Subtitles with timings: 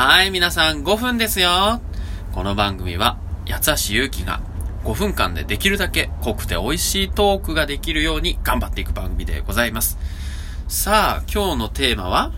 [0.00, 1.80] はい、皆さん5分ですよ。
[2.30, 4.40] この番組は、八橋ゆうきが
[4.84, 9.98] 5分間でできるだけ濃くて美味しいトークができるように頑張っていく番組でございます。
[10.68, 12.32] さあ、今日のテーマは、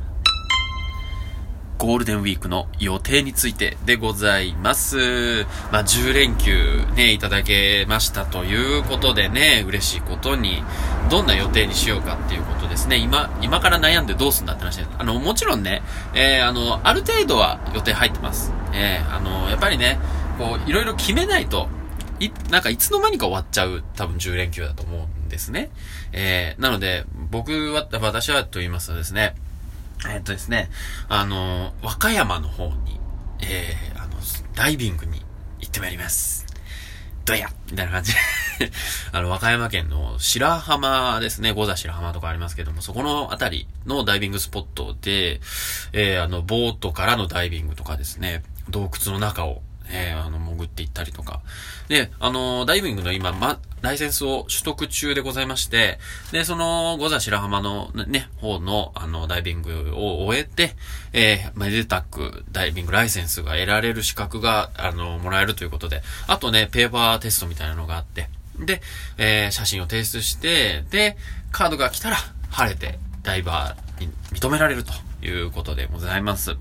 [1.80, 5.46] ゴールデンウィークの予定についてでございます。
[5.72, 10.62] まあ、10連休ね、いただけましたということでね、嬉しいことに、
[11.08, 12.98] どんな予定にしようかっていうことですね。
[12.98, 14.90] 今、今から悩んでどうすんだって話です。
[14.98, 15.80] あの、もちろんね、
[16.12, 18.52] えー、あの、ある程度は予定入ってます。
[18.74, 19.98] えー、あの、やっぱりね、
[20.36, 21.70] こう、いろいろ決めないと、
[22.20, 25.70] い、なんかいつの間にか終わっちゃう多分10連休だと思うんですね。
[26.12, 29.34] えー、なので、僕は、私はと言いますとですね、
[30.08, 30.70] えっとですね、
[31.08, 33.00] あの、和歌山の方に、
[33.42, 34.14] えー、あの、
[34.54, 35.22] ダイビングに
[35.60, 36.46] 行ってまいります。
[37.24, 38.12] どやみたいな感じ
[39.12, 45.40] あの、和歌山県の白浜ですね、五座白浜とかありますけども、そこのあたりのダイビングスポットで、
[45.92, 51.40] えー、あの、ボートからのダイビングとかですね、洞窟の中をえー、あの、潜っていったりとか。
[51.88, 55.98] で、あの、ダイビングの今、ま、ライセンスを取得中でございまして、
[56.32, 60.76] で、その、ゴザ白浜のね、方の、あの、ダイビングを終えて、
[61.12, 68.82] えー、めでたくダイビングライセンスが得られる資格が、あの、もらえるということで、あとね、ペーパーテストみたいなのがあって、で、
[69.16, 71.16] えー、写真を提出して、で、
[71.50, 72.16] カードが来たら、
[72.50, 74.92] 晴れて、ダイバーに認められると
[75.24, 76.56] いうことでございます。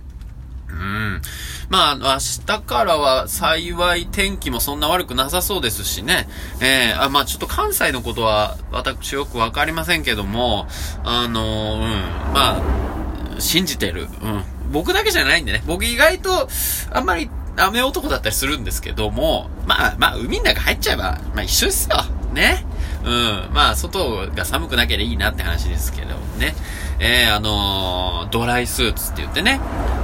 [0.72, 1.22] うん。
[1.70, 6.28] まあ、明日からは幸い天気もそんな悪くなさそうですしね。
[6.62, 10.68] えー、あまあちょっと関西のことは私よくわかりませんけども、
[11.04, 12.62] あのー、うん、まあ、
[13.40, 14.08] 信じてる。
[14.22, 14.44] うん。
[14.72, 15.64] 僕だけじゃないんでね。
[15.66, 16.48] 僕意外と、
[16.92, 22.19] あんまり雨男だったりするんですけども、まあまあ海の中入っちゃえば、まあ一緒ですよ。
[22.40, 22.66] ね。
[23.04, 23.54] うん。
[23.54, 26.56] まあ外が寒くなければいいなって話ですけどね。
[27.00, 29.62] えー、あのー、ドライスーツって言ってね、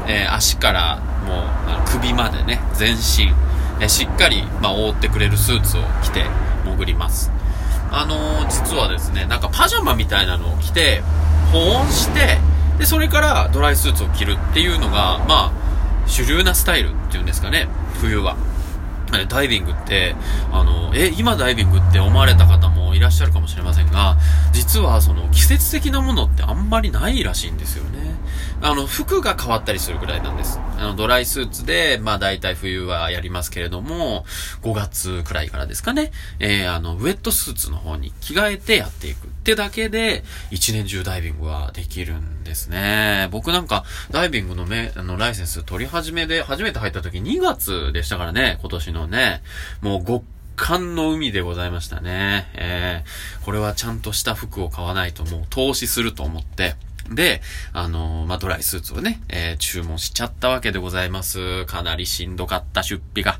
[0.07, 1.43] えー、足からも
[1.85, 3.33] う首までね、全身、
[3.81, 6.25] えしっかり、まあ、覆ってくれるスーツを着て
[6.63, 7.31] 潜ります。
[7.91, 11.01] あの実はですね、なんかパジャマみたいなのを着て、
[11.51, 12.37] 保温して、
[12.77, 15.51] で、それからドライスーツを着るっていうのが、まあ、
[16.07, 17.67] 主流なスタイルっていうんですかね、
[17.99, 18.35] 冬は。
[19.27, 20.15] ダイビングって、
[20.51, 24.17] あの、え、今ダイビングって思われた方もいらっしゃるかもしれませんが、
[24.51, 27.94] 実はその季節的なものってあんまりないらしいんですよね。
[28.61, 30.59] あの、服が変わったりするぐらいなんです。
[30.77, 34.25] あの、ドライスーツで、まあ大体冬はやりますけれども、
[34.61, 43.27] 5月くらいからですかね、えー、あの、ウェットスーツの方に着替えてやっていくってだけで、一年中ダイビングはできるんですね。
[43.31, 49.41] 僕なんか、ダイビングのめ、あの、ライセンス取り始めで、初めて入った時2月でしたからね、今年のね、
[49.81, 50.23] もう極
[50.55, 52.49] 寒の海でございましたね。
[52.53, 56.75] えー、これはちゃんとした服を買わないともう投資すると思って、
[57.11, 57.41] で、
[57.73, 61.65] あのー、まあ、ドライスーツをね、えー、注文しちゃったわけでございます。
[61.65, 63.39] かなりしんどかった出費が。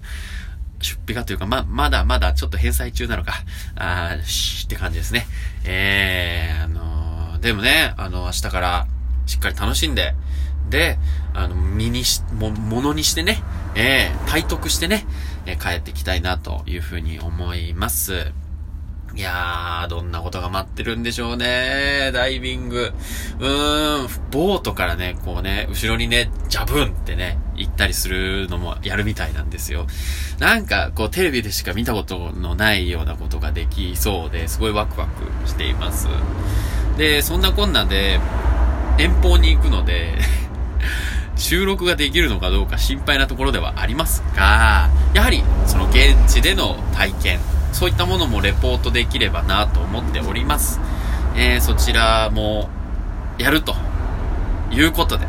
[0.81, 3.33] 出費がというか、ま、まだまだちょっと返済中なのか。
[3.75, 5.25] あー、しって感じですね。
[5.63, 8.87] えー、あのー、でもね、あの、明日から
[9.25, 10.13] しっかり楽しんで、
[10.69, 10.97] で、
[11.33, 13.41] あの、身にし、も、ものにしてね、
[13.75, 15.05] えー、体得してね、
[15.45, 18.31] えー、帰ってきたいなというふうに思います。
[19.15, 22.11] いやー、どんなことが待ってるんでしょうね。
[22.13, 22.91] ダイビング。
[23.39, 29.87] うーん、ボートからね、こうね、後ろにね、ジャブンってね、行ったりするのもやるみたいなんですよ。
[30.39, 36.09] なんか、こう、テレビでしか見たことのないようなことができそうで、すごいワクワクしています。
[36.97, 38.19] で、そんなこんなで、
[38.97, 40.17] 遠方に行くので
[41.35, 47.39] 収録ができるのかどうか心配なところではありますが、やはり、その現地での体験、
[47.75, 50.79] そういったものもレポートできればなと思っております。
[51.35, 52.69] えー、そちらも、
[53.37, 53.75] やると
[54.71, 55.27] いうことで、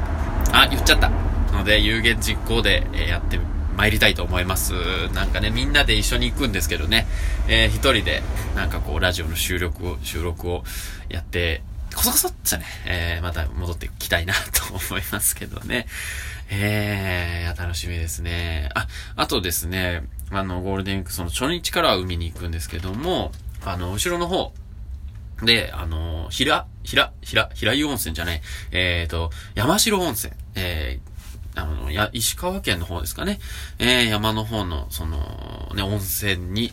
[0.52, 1.10] あ、言っちゃった。
[1.52, 3.40] ので、有言実行で、え、やって
[3.76, 4.74] 参りたいと思います。
[5.12, 7.08] なんかね、みんなで一緒に行くんですけどね、
[7.48, 8.22] えー、一人で、
[8.54, 10.62] なんかこう、ラジオの収録を、収録を
[11.08, 11.62] やって、
[11.96, 15.86] こそこそっとね、えー、また戻ってきたいなと思いますけどね。
[16.48, 18.68] えー、楽しみですね。
[18.74, 23.32] あ、あとですね、あの、ゴールデンウィーク、その初日から海に行くんですけども、
[23.64, 24.52] あの、後ろの方、
[25.42, 28.40] で、あの、ひら、ひら、ひら、平湯温泉じゃない、
[28.72, 33.38] えっ、ー、と、山城温泉、えー、あの、や、石川県の方ですかね。
[33.78, 36.72] えー、山の方の、その、ね、温泉に、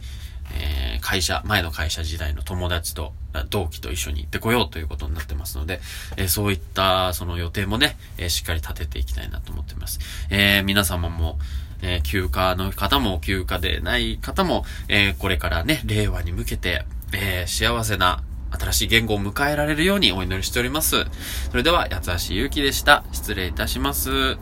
[0.53, 3.13] えー、会社、前の会社時代の友達と、
[3.50, 5.81] 同期と一緒に行ってこようということになってますので、
[6.17, 10.00] えー、そういったその予定もね、えー、しっかり立てていきたいなと思ってます。
[10.29, 11.39] えー、皆様も、
[11.83, 21.06] え休暇の方も休暇でない方も、えこれからね、令和に向けて、え幸せな新しい言語を迎えられるようにお祈りしております。
[21.51, 23.03] それでは、八橋ゆうきでした。
[23.12, 24.38] 失礼いたします。